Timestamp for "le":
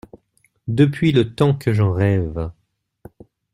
1.11-1.35